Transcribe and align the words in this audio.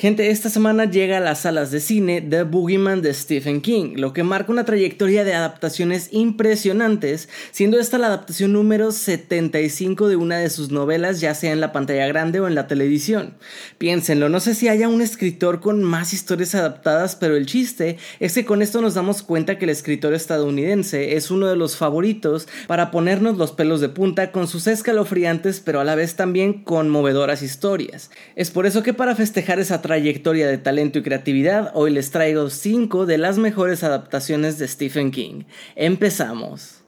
Gente, 0.00 0.30
esta 0.30 0.48
semana 0.48 0.86
llega 0.86 1.18
a 1.18 1.20
las 1.20 1.40
salas 1.40 1.70
de 1.70 1.78
cine 1.78 2.22
The 2.22 2.44
Boogeyman 2.44 3.02
de 3.02 3.12
Stephen 3.12 3.60
King, 3.60 3.96
lo 3.96 4.14
que 4.14 4.22
marca 4.22 4.50
una 4.50 4.64
trayectoria 4.64 5.24
de 5.24 5.34
adaptaciones 5.34 6.08
impresionantes, 6.10 7.28
siendo 7.50 7.78
esta 7.78 7.98
la 7.98 8.06
adaptación 8.06 8.54
número 8.54 8.92
75 8.92 10.08
de 10.08 10.16
una 10.16 10.38
de 10.38 10.48
sus 10.48 10.70
novelas, 10.70 11.20
ya 11.20 11.34
sea 11.34 11.52
en 11.52 11.60
la 11.60 11.72
pantalla 11.72 12.06
grande 12.06 12.40
o 12.40 12.48
en 12.48 12.54
la 12.54 12.66
televisión. 12.66 13.34
Piénsenlo, 13.76 14.30
no 14.30 14.40
sé 14.40 14.54
si 14.54 14.68
haya 14.68 14.88
un 14.88 15.02
escritor 15.02 15.60
con 15.60 15.82
más 15.82 16.14
historias 16.14 16.54
adaptadas, 16.54 17.14
pero 17.14 17.36
el 17.36 17.44
chiste 17.44 17.98
es 18.20 18.32
que 18.32 18.46
con 18.46 18.62
esto 18.62 18.80
nos 18.80 18.94
damos 18.94 19.22
cuenta 19.22 19.58
que 19.58 19.66
el 19.66 19.70
escritor 19.70 20.14
estadounidense 20.14 21.14
es 21.16 21.30
uno 21.30 21.46
de 21.46 21.56
los 21.56 21.76
favoritos 21.76 22.48
para 22.68 22.90
ponernos 22.90 23.36
los 23.36 23.52
pelos 23.52 23.82
de 23.82 23.90
punta 23.90 24.32
con 24.32 24.48
sus 24.48 24.66
escalofriantes, 24.66 25.60
pero 25.60 25.78
a 25.78 25.84
la 25.84 25.94
vez 25.94 26.16
también 26.16 26.64
conmovedoras 26.64 27.42
historias. 27.42 28.10
Es 28.34 28.50
por 28.50 28.64
eso 28.64 28.82
que 28.82 28.94
para 28.94 29.14
festejar 29.14 29.60
esa 29.60 29.82
trayectoria 29.90 30.46
de 30.46 30.56
talento 30.56 31.00
y 31.00 31.02
creatividad, 31.02 31.72
hoy 31.74 31.90
les 31.90 32.12
traigo 32.12 32.48
5 32.48 33.06
de 33.06 33.18
las 33.18 33.38
mejores 33.38 33.82
adaptaciones 33.82 34.56
de 34.56 34.68
Stephen 34.68 35.10
King. 35.10 35.42
Empezamos. 35.74 36.84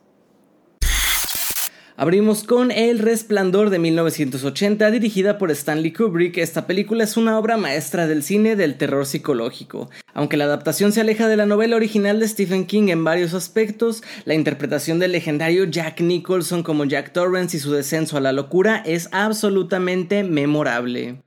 Abrimos 1.96 2.44
con 2.44 2.70
El 2.70 3.00
Resplandor 3.00 3.70
de 3.70 3.80
1980, 3.80 4.88
dirigida 4.92 5.36
por 5.36 5.50
Stanley 5.50 5.92
Kubrick. 5.92 6.38
Esta 6.38 6.68
película 6.68 7.02
es 7.02 7.16
una 7.16 7.36
obra 7.40 7.56
maestra 7.56 8.06
del 8.06 8.22
cine 8.22 8.54
del 8.54 8.76
terror 8.76 9.04
psicológico. 9.04 9.90
Aunque 10.14 10.36
la 10.36 10.44
adaptación 10.44 10.92
se 10.92 11.00
aleja 11.00 11.26
de 11.26 11.36
la 11.36 11.46
novela 11.46 11.74
original 11.74 12.20
de 12.20 12.28
Stephen 12.28 12.66
King 12.66 12.86
en 12.86 13.02
varios 13.02 13.34
aspectos, 13.34 14.04
la 14.26 14.34
interpretación 14.34 15.00
del 15.00 15.10
legendario 15.10 15.64
Jack 15.64 16.00
Nicholson 16.02 16.62
como 16.62 16.84
Jack 16.84 17.12
Torrance 17.12 17.56
y 17.56 17.60
su 17.60 17.72
descenso 17.72 18.16
a 18.16 18.20
la 18.20 18.30
locura 18.30 18.80
es 18.86 19.08
absolutamente 19.10 20.22
memorable. 20.22 21.18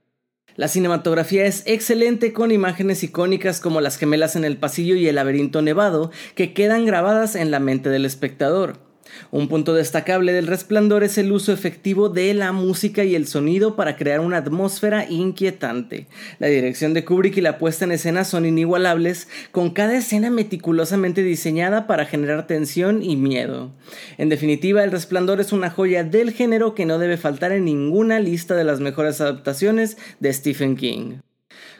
La 0.56 0.68
cinematografía 0.68 1.44
es 1.44 1.62
excelente 1.66 2.32
con 2.32 2.50
imágenes 2.50 3.02
icónicas 3.02 3.60
como 3.60 3.82
las 3.82 3.98
gemelas 3.98 4.36
en 4.36 4.44
el 4.44 4.56
pasillo 4.56 4.94
y 4.94 5.06
el 5.06 5.16
laberinto 5.16 5.60
nevado 5.60 6.10
que 6.34 6.54
quedan 6.54 6.86
grabadas 6.86 7.34
en 7.34 7.50
la 7.50 7.60
mente 7.60 7.90
del 7.90 8.06
espectador. 8.06 8.85
Un 9.30 9.48
punto 9.48 9.74
destacable 9.74 10.32
del 10.32 10.46
resplandor 10.46 11.04
es 11.04 11.18
el 11.18 11.32
uso 11.32 11.52
efectivo 11.52 12.08
de 12.08 12.32
la 12.34 12.52
música 12.52 13.04
y 13.04 13.14
el 13.14 13.26
sonido 13.26 13.76
para 13.76 13.96
crear 13.96 14.20
una 14.20 14.38
atmósfera 14.38 15.06
inquietante. 15.08 16.06
La 16.38 16.46
dirección 16.48 16.94
de 16.94 17.04
Kubrick 17.04 17.36
y 17.36 17.40
la 17.40 17.58
puesta 17.58 17.84
en 17.84 17.92
escena 17.92 18.24
son 18.24 18.46
inigualables, 18.46 19.28
con 19.52 19.70
cada 19.70 19.96
escena 19.96 20.30
meticulosamente 20.30 21.22
diseñada 21.22 21.86
para 21.86 22.06
generar 22.06 22.46
tensión 22.46 23.02
y 23.02 23.16
miedo. 23.16 23.72
En 24.18 24.28
definitiva, 24.28 24.84
el 24.84 24.92
resplandor 24.92 25.40
es 25.40 25.52
una 25.52 25.70
joya 25.70 26.04
del 26.04 26.32
género 26.32 26.74
que 26.74 26.86
no 26.86 26.98
debe 26.98 27.16
faltar 27.16 27.52
en 27.52 27.64
ninguna 27.64 28.20
lista 28.20 28.54
de 28.54 28.64
las 28.64 28.80
mejores 28.80 29.20
adaptaciones 29.20 29.96
de 30.20 30.32
Stephen 30.32 30.76
King. 30.76 31.16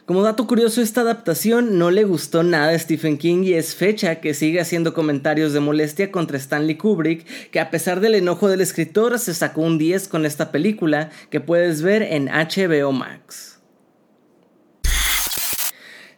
Como 0.07 0.23
dato 0.23 0.47
curioso, 0.47 0.81
esta 0.81 1.01
adaptación 1.01 1.77
no 1.77 1.91
le 1.91 2.05
gustó 2.05 2.41
nada 2.41 2.69
a 2.69 2.79
Stephen 2.79 3.17
King 3.17 3.43
y 3.43 3.55
es 3.55 3.75
fecha 3.75 4.21
que 4.21 4.33
sigue 4.33 4.61
haciendo 4.61 4.93
comentarios 4.93 5.51
de 5.51 5.59
molestia 5.59 6.13
contra 6.13 6.37
Stanley 6.37 6.77
Kubrick, 6.77 7.25
que 7.51 7.59
a 7.59 7.69
pesar 7.69 7.99
del 7.99 8.15
enojo 8.15 8.47
del 8.47 8.61
escritor 8.61 9.19
se 9.19 9.33
sacó 9.33 9.63
un 9.63 9.77
10 9.77 10.07
con 10.07 10.25
esta 10.25 10.49
película 10.49 11.09
que 11.29 11.41
puedes 11.41 11.81
ver 11.81 12.03
en 12.03 12.27
HBO 12.27 12.93
Max. 12.93 13.56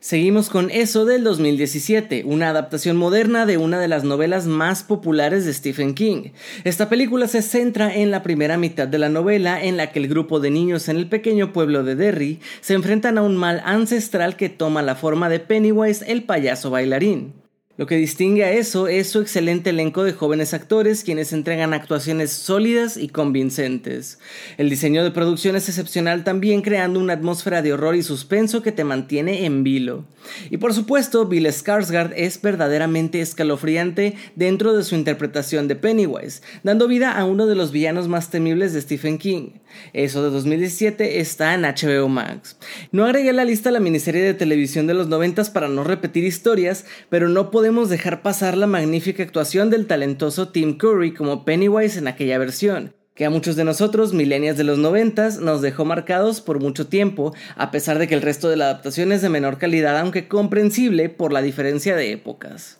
Seguimos 0.09 0.49
con 0.49 0.71
Eso 0.71 1.05
del 1.05 1.23
2017, 1.23 2.23
una 2.25 2.49
adaptación 2.49 2.97
moderna 2.97 3.45
de 3.45 3.57
una 3.57 3.79
de 3.79 3.87
las 3.87 4.03
novelas 4.03 4.47
más 4.47 4.81
populares 4.81 5.45
de 5.45 5.53
Stephen 5.53 5.93
King. 5.93 6.31
Esta 6.63 6.89
película 6.89 7.27
se 7.27 7.43
centra 7.43 7.93
en 7.93 8.09
la 8.09 8.23
primera 8.23 8.57
mitad 8.57 8.87
de 8.87 8.97
la 8.97 9.09
novela 9.09 9.63
en 9.63 9.77
la 9.77 9.91
que 9.91 9.99
el 9.99 10.07
grupo 10.07 10.39
de 10.39 10.49
niños 10.49 10.89
en 10.89 10.97
el 10.97 11.07
pequeño 11.07 11.53
pueblo 11.53 11.83
de 11.83 11.95
Derry 11.95 12.39
se 12.59 12.73
enfrentan 12.73 13.19
a 13.19 13.21
un 13.21 13.37
mal 13.37 13.61
ancestral 13.63 14.35
que 14.35 14.49
toma 14.49 14.81
la 14.81 14.95
forma 14.95 15.29
de 15.29 15.41
Pennywise 15.41 16.03
el 16.11 16.23
payaso 16.23 16.71
bailarín. 16.71 17.38
Lo 17.79 17.85
que 17.85 17.95
distingue 17.95 18.43
a 18.43 18.51
eso 18.51 18.89
es 18.89 19.09
su 19.09 19.21
excelente 19.21 19.69
elenco 19.69 20.03
de 20.03 20.11
jóvenes 20.11 20.53
actores 20.53 21.05
quienes 21.05 21.31
entregan 21.31 21.73
actuaciones 21.73 22.29
sólidas 22.29 22.97
y 22.97 23.07
convincentes. 23.07 24.19
El 24.57 24.69
diseño 24.69 25.01
de 25.01 25.11
producción 25.11 25.55
es 25.55 25.69
excepcional 25.69 26.25
también 26.25 26.61
creando 26.61 26.99
una 26.99 27.13
atmósfera 27.13 27.61
de 27.61 27.71
horror 27.71 27.95
y 27.95 28.03
suspenso 28.03 28.61
que 28.61 28.73
te 28.73 28.83
mantiene 28.83 29.45
en 29.45 29.63
vilo. 29.63 30.03
Y 30.49 30.57
por 30.57 30.73
supuesto, 30.73 31.25
Bill 31.25 31.45
Skarsgård 31.45 32.11
es 32.17 32.41
verdaderamente 32.41 33.21
escalofriante 33.21 34.15
dentro 34.35 34.75
de 34.75 34.83
su 34.83 34.95
interpretación 34.95 35.69
de 35.69 35.77
Pennywise, 35.77 36.41
dando 36.63 36.85
vida 36.85 37.17
a 37.17 37.23
uno 37.23 37.47
de 37.47 37.55
los 37.55 37.71
villanos 37.71 38.09
más 38.09 38.29
temibles 38.29 38.73
de 38.73 38.81
Stephen 38.81 39.17
King. 39.17 39.51
Eso 39.93 40.21
de 40.21 40.31
2017 40.31 41.21
está 41.21 41.53
en 41.53 41.61
HBO 41.61 42.09
Max. 42.09 42.57
No 42.91 43.05
agregué 43.05 43.29
a 43.29 43.33
la 43.33 43.45
lista 43.45 43.71
la 43.71 43.79
miniserie 43.79 44.21
de 44.21 44.33
televisión 44.33 44.85
de 44.85 44.95
los 44.95 45.07
90 45.07 45.29
para 45.53 45.69
no 45.69 45.83
repetir 45.83 46.25
historias, 46.25 46.85
pero 47.09 47.29
no 47.29 47.51
podemos 47.51 47.68
dejar 47.69 48.23
pasar 48.23 48.57
la 48.57 48.65
magnífica 48.65 49.21
actuación 49.21 49.69
del 49.69 49.85
talentoso 49.85 50.49
Tim 50.49 50.75
Curry 50.75 51.13
como 51.13 51.45
Pennywise 51.45 51.99
en 51.99 52.07
aquella 52.07 52.39
versión, 52.39 52.95
que 53.13 53.25
a 53.25 53.29
muchos 53.29 53.55
de 53.55 53.63
nosotros, 53.63 54.11
milenias 54.11 54.57
de 54.57 54.63
los 54.63 54.79
noventas, 54.79 55.37
nos 55.37 55.61
dejó 55.61 55.85
marcados 55.85 56.41
por 56.41 56.59
mucho 56.59 56.87
tiempo, 56.87 57.31
a 57.55 57.69
pesar 57.69 57.99
de 57.99 58.07
que 58.07 58.15
el 58.15 58.23
resto 58.23 58.49
de 58.49 58.55
la 58.55 58.65
adaptación 58.65 59.11
es 59.11 59.21
de 59.21 59.29
menor 59.29 59.59
calidad, 59.59 59.99
aunque 59.99 60.27
comprensible 60.27 61.09
por 61.09 61.31
la 61.31 61.43
diferencia 61.43 61.95
de 61.95 62.11
épocas. 62.11 62.79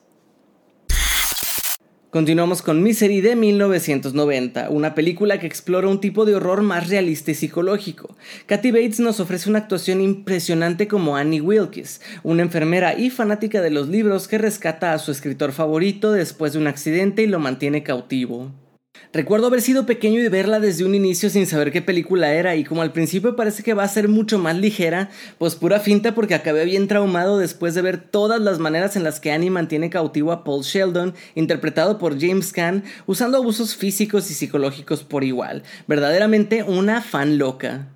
Continuamos 2.11 2.63
con 2.63 2.81
Misery 2.81 3.21
de 3.21 3.35
1990, 3.35 4.71
una 4.71 4.95
película 4.95 5.39
que 5.39 5.45
explora 5.45 5.87
un 5.87 6.01
tipo 6.01 6.25
de 6.25 6.33
horror 6.33 6.63
más 6.63 6.89
realista 6.89 7.29
y 7.29 7.35
psicológico. 7.35 8.17
Kathy 8.47 8.71
Bates 8.71 8.99
nos 8.99 9.19
ofrece 9.19 9.47
una 9.47 9.59
actuación 9.59 10.01
impresionante 10.01 10.87
como 10.87 11.17
Annie 11.17 11.39
Wilkes, 11.39 12.01
una 12.23 12.41
enfermera 12.41 12.97
y 12.97 13.11
fanática 13.11 13.61
de 13.61 13.69
los 13.69 13.89
libros 13.89 14.27
que 14.27 14.39
rescata 14.39 14.93
a 14.93 14.97
su 14.97 15.11
escritor 15.11 15.51
favorito 15.51 16.11
después 16.11 16.53
de 16.53 16.57
un 16.57 16.65
accidente 16.65 17.21
y 17.21 17.27
lo 17.27 17.37
mantiene 17.37 17.83
cautivo. 17.83 18.51
Recuerdo 19.11 19.47
haber 19.47 19.61
sido 19.61 19.85
pequeño 19.85 20.21
y 20.21 20.27
verla 20.27 20.59
desde 20.59 20.85
un 20.85 20.93
inicio 20.93 21.29
sin 21.29 21.47
saber 21.47 21.71
qué 21.71 21.81
película 21.81 22.31
era 22.33 22.55
y 22.55 22.63
como 22.63 22.81
al 22.81 22.91
principio 22.91 23.35
parece 23.35 23.63
que 23.63 23.73
va 23.73 23.83
a 23.83 23.87
ser 23.87 24.07
mucho 24.07 24.37
más 24.37 24.55
ligera, 24.55 25.09
pues 25.37 25.55
pura 25.55 25.79
finta 25.79 26.13
porque 26.13 26.35
acabé 26.35 26.65
bien 26.65 26.87
traumado 26.87 27.37
después 27.37 27.73
de 27.73 27.81
ver 27.81 27.97
todas 27.97 28.39
las 28.39 28.59
maneras 28.59 28.95
en 28.95 29.03
las 29.03 29.19
que 29.19 29.31
Annie 29.31 29.49
mantiene 29.49 29.89
cautivo 29.89 30.31
a 30.31 30.43
Paul 30.43 30.63
Sheldon, 30.63 31.15
interpretado 31.35 31.97
por 31.97 32.19
James 32.19 32.51
Caan, 32.51 32.83
usando 33.07 33.37
abusos 33.37 33.75
físicos 33.75 34.29
y 34.29 34.33
psicológicos 34.33 35.03
por 35.03 35.23
igual. 35.23 35.63
Verdaderamente 35.87 36.63
una 36.63 37.01
fan 37.01 37.37
loca. 37.37 37.87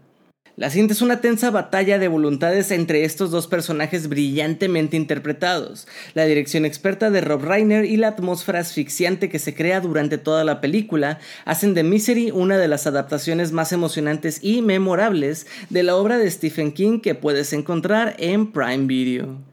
La 0.56 0.70
cinta 0.70 0.94
es 0.94 1.02
una 1.02 1.20
tensa 1.20 1.50
batalla 1.50 1.98
de 1.98 2.08
voluntades 2.08 2.70
entre 2.70 3.06
estos 3.06 3.32
dos 3.32 3.48
personajes 3.48 4.08
brillantemente 4.08 4.96
interpretados, 4.96 5.88
la 6.14 6.26
dirección 6.26 6.64
experta 6.64 7.10
de 7.10 7.22
Rob 7.22 7.42
Reiner 7.42 7.86
y 7.86 7.98
la 7.98 8.10
atmósfera 8.10 8.60
asfixiante 8.60 9.30
que 9.30 9.40
se 9.40 9.56
crea 9.56 9.82
durante 9.82 10.20
toda 10.20 10.44
la 10.44 10.62
película 10.62 11.18
hacen 11.46 11.74
de 11.74 11.82
Misery 11.82 12.30
una 12.30 12.60
de 12.60 12.68
las 12.68 12.86
adaptaciones 12.86 13.52
más 13.52 13.72
emocionantes 13.72 14.44
y 14.44 14.62
memorables 14.62 15.48
de 15.72 15.82
la 15.82 15.96
obra 15.96 16.20
de 16.20 16.30
Stephen 16.30 16.72
King 16.72 17.00
que 17.00 17.16
puedes 17.16 17.52
encontrar 17.52 18.16
en 18.20 18.52
Prime 18.52 18.86
Video. 18.86 19.53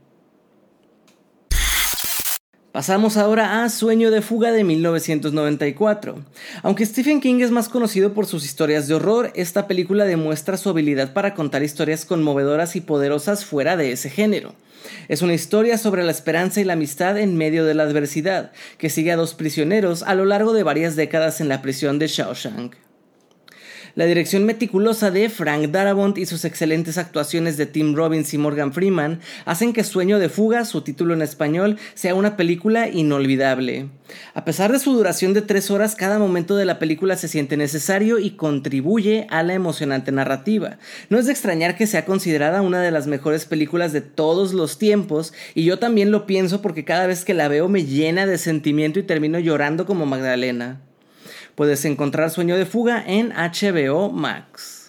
Pasamos 2.72 3.17
ahora 3.17 3.65
a 3.65 3.69
Sueño 3.69 4.13
de 4.13 4.22
Fuga 4.22 4.53
de 4.53 4.63
1994. 4.63 6.25
Aunque 6.63 6.87
Stephen 6.87 7.21
King 7.21 7.41
es 7.41 7.51
más 7.51 7.69
conocido 7.69 8.15
por 8.15 8.27
sus 8.27 8.45
historias 8.45 8.87
de 8.87 8.95
horror, 8.95 9.33
esta 9.34 9.67
película 9.67 10.05
demuestra 10.05 10.57
su 10.57 10.69
habilidad 10.69 11.13
para 11.13 11.34
contar 11.34 11.65
historias 11.65 12.05
conmovedoras 12.05 12.77
y 12.77 12.81
poderosas 12.81 13.45
fuera 13.45 13.77
de 13.77 13.91
ese 13.91 14.09
género. 14.09 14.55
Es 15.09 15.21
una 15.21 15.34
historia 15.34 15.78
sobre 15.78 16.05
la 16.05 16.13
esperanza 16.13 16.61
y 16.61 16.65
la 16.65 16.75
amistad 16.75 17.19
en 17.19 17.37
medio 17.37 17.65
de 17.65 17.75
la 17.75 17.83
adversidad, 17.83 18.53
que 18.78 18.89
sigue 18.89 19.11
a 19.11 19.16
dos 19.16 19.34
prisioneros 19.34 20.05
a 20.05 20.15
lo 20.15 20.25
largo 20.25 20.53
de 20.53 20.63
varias 20.63 20.95
décadas 20.95 21.41
en 21.41 21.49
la 21.49 21.63
prisión 21.63 21.99
de 21.99 22.07
Shawshank. 22.07 22.77
La 23.97 24.04
dirección 24.04 24.45
meticulosa 24.45 25.10
de 25.10 25.28
Frank 25.28 25.71
Darabont 25.71 26.16
y 26.16 26.27
sus 26.27 26.45
excelentes 26.45 26.97
actuaciones 26.97 27.57
de 27.57 27.66
Tim 27.66 27.95
Robbins 27.95 28.33
y 28.33 28.39
Morgan 28.39 28.72
Freeman 28.72 29.21
hacen 29.45 29.72
que 29.72 29.83
Sueño 29.83 30.19
de 30.21 30.28
Fuga, 30.28 30.65
su 30.65 30.83
título 30.83 31.13
en 31.13 31.22
español, 31.22 31.77
sea 31.95 32.15
una 32.15 32.37
película 32.37 32.89
inolvidable. 32.89 33.89
A 34.34 34.45
pesar 34.45 34.71
de 34.71 34.78
su 34.78 34.92
duración 34.92 35.34
de 35.34 35.42
tres 35.42 35.71
horas, 35.71 35.97
cada 35.97 36.19
momento 36.19 36.57
de 36.57 36.65
la 36.65 36.78
película 36.78 37.16
se 37.16 37.28
siente 37.28 37.57
necesario 37.57 38.19
y 38.19 38.31
contribuye 38.31 39.27
a 39.31 39.42
la 39.42 39.54
emocionante 39.54 40.13
narrativa. 40.13 40.78
No 41.09 41.19
es 41.19 41.27
de 41.27 41.33
extrañar 41.33 41.77
que 41.77 41.87
sea 41.87 42.04
considerada 42.04 42.63
una 42.63 42.81
de 42.81 42.91
las 42.91 43.07
mejores 43.07 43.45
películas 43.45 43.92
de 43.92 44.03
todos 44.03 44.53
los 44.53 44.78
tiempos, 44.78 45.33
y 45.54 45.65
yo 45.65 45.78
también 45.78 46.10
lo 46.10 46.27
pienso 46.27 46.63
porque 46.63 46.84
cada 46.84 47.07
vez 47.07 47.25
que 47.25 47.34
la 47.34 47.48
veo 47.48 47.69
me 47.69 47.84
llena 47.84 48.27
de 48.27 48.39
sentimiento 48.39 48.98
y 48.98 49.04
termino 49.04 49.39
llorando 49.39 49.87
como 49.87 50.07
Magdalena. 50.07 50.81
Puedes 51.55 51.85
encontrar 51.85 52.31
Sueño 52.31 52.57
de 52.57 52.67
Fuga 52.67 53.05
en 53.07 53.31
HBO 53.31 54.11
Max. 54.11 54.81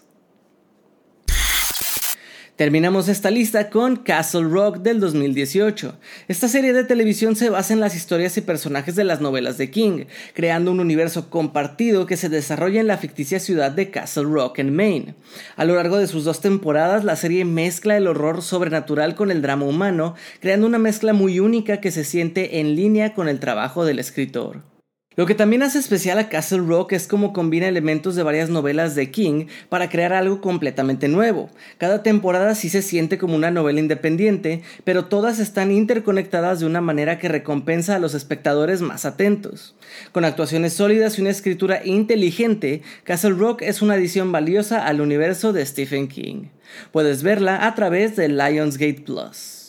Terminamos 2.61 3.07
esta 3.07 3.31
lista 3.31 3.71
con 3.71 3.95
Castle 3.95 4.43
Rock 4.43 4.83
del 4.83 4.99
2018. 4.99 5.97
Esta 6.27 6.47
serie 6.47 6.73
de 6.73 6.83
televisión 6.83 7.35
se 7.35 7.49
basa 7.49 7.73
en 7.73 7.79
las 7.79 7.95
historias 7.95 8.37
y 8.37 8.41
personajes 8.41 8.95
de 8.95 9.03
las 9.03 9.19
novelas 9.19 9.57
de 9.57 9.71
King, 9.71 10.05
creando 10.35 10.69
un 10.69 10.79
universo 10.79 11.31
compartido 11.31 12.05
que 12.05 12.17
se 12.17 12.29
desarrolla 12.29 12.79
en 12.79 12.85
la 12.85 12.99
ficticia 12.99 13.39
ciudad 13.39 13.71
de 13.71 13.89
Castle 13.89 14.25
Rock 14.25 14.59
en 14.59 14.75
Maine. 14.75 15.15
A 15.55 15.65
lo 15.65 15.73
largo 15.73 15.97
de 15.97 16.05
sus 16.05 16.23
dos 16.23 16.39
temporadas, 16.39 17.03
la 17.03 17.15
serie 17.15 17.45
mezcla 17.45 17.97
el 17.97 18.05
horror 18.05 18.43
sobrenatural 18.43 19.15
con 19.15 19.31
el 19.31 19.41
drama 19.41 19.65
humano, 19.65 20.13
creando 20.39 20.67
una 20.67 20.77
mezcla 20.77 21.13
muy 21.13 21.39
única 21.39 21.81
que 21.81 21.89
se 21.89 22.03
siente 22.03 22.59
en 22.59 22.75
línea 22.75 23.15
con 23.15 23.27
el 23.27 23.39
trabajo 23.39 23.85
del 23.85 23.97
escritor. 23.97 24.70
Lo 25.17 25.25
que 25.25 25.35
también 25.35 25.61
hace 25.61 25.77
especial 25.77 26.19
a 26.19 26.29
Castle 26.29 26.59
Rock 26.59 26.93
es 26.93 27.05
cómo 27.05 27.33
combina 27.33 27.67
elementos 27.67 28.15
de 28.15 28.23
varias 28.23 28.49
novelas 28.49 28.95
de 28.95 29.11
King 29.11 29.47
para 29.67 29.89
crear 29.89 30.13
algo 30.13 30.39
completamente 30.39 31.09
nuevo. 31.09 31.49
Cada 31.77 32.01
temporada 32.01 32.55
sí 32.55 32.69
se 32.69 32.81
siente 32.81 33.17
como 33.17 33.35
una 33.35 33.51
novela 33.51 33.81
independiente, 33.81 34.61
pero 34.85 35.07
todas 35.07 35.39
están 35.39 35.69
interconectadas 35.69 36.61
de 36.61 36.65
una 36.65 36.79
manera 36.79 37.19
que 37.19 37.27
recompensa 37.27 37.95
a 37.97 37.99
los 37.99 38.13
espectadores 38.13 38.79
más 38.79 39.03
atentos. 39.03 39.75
Con 40.13 40.23
actuaciones 40.23 40.71
sólidas 40.71 41.17
y 41.17 41.21
una 41.21 41.31
escritura 41.31 41.85
inteligente, 41.85 42.81
Castle 43.03 43.31
Rock 43.31 43.63
es 43.63 43.81
una 43.81 43.95
adición 43.95 44.31
valiosa 44.31 44.87
al 44.87 45.01
universo 45.01 45.51
de 45.51 45.65
Stephen 45.65 46.07
King. 46.07 46.45
Puedes 46.93 47.21
verla 47.21 47.67
a 47.67 47.75
través 47.75 48.15
de 48.15 48.29
Lionsgate 48.29 49.01
Plus. 49.05 49.60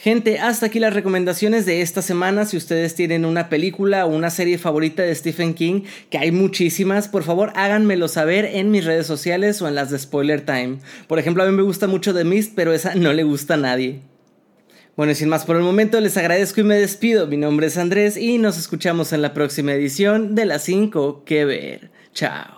Gente, 0.00 0.38
hasta 0.38 0.66
aquí 0.66 0.78
las 0.78 0.94
recomendaciones 0.94 1.66
de 1.66 1.82
esta 1.82 2.02
semana. 2.02 2.44
Si 2.44 2.56
ustedes 2.56 2.94
tienen 2.94 3.24
una 3.24 3.48
película 3.48 4.06
o 4.06 4.14
una 4.14 4.30
serie 4.30 4.56
favorita 4.56 5.02
de 5.02 5.12
Stephen 5.12 5.54
King, 5.54 5.82
que 6.08 6.18
hay 6.18 6.30
muchísimas, 6.30 7.08
por 7.08 7.24
favor 7.24 7.52
háganmelo 7.56 8.06
saber 8.06 8.44
en 8.44 8.70
mis 8.70 8.84
redes 8.84 9.08
sociales 9.08 9.60
o 9.60 9.66
en 9.66 9.74
las 9.74 9.90
de 9.90 9.98
Spoiler 9.98 10.42
Time. 10.42 10.78
Por 11.08 11.18
ejemplo, 11.18 11.42
a 11.42 11.46
mí 11.46 11.52
me 11.52 11.62
gusta 11.62 11.88
mucho 11.88 12.14
The 12.14 12.22
Mist, 12.22 12.52
pero 12.54 12.72
esa 12.72 12.94
no 12.94 13.12
le 13.12 13.24
gusta 13.24 13.54
a 13.54 13.56
nadie. 13.56 14.02
Bueno, 14.96 15.10
y 15.10 15.14
sin 15.16 15.28
más 15.28 15.44
por 15.44 15.56
el 15.56 15.62
momento, 15.62 16.00
les 16.00 16.16
agradezco 16.16 16.60
y 16.60 16.64
me 16.64 16.76
despido. 16.76 17.26
Mi 17.26 17.36
nombre 17.36 17.66
es 17.66 17.76
Andrés 17.76 18.16
y 18.16 18.38
nos 18.38 18.56
escuchamos 18.56 19.12
en 19.12 19.20
la 19.20 19.34
próxima 19.34 19.72
edición 19.72 20.36
de 20.36 20.44
las 20.44 20.62
5 20.62 21.24
que 21.24 21.44
ver. 21.44 21.90
Chao. 22.14 22.57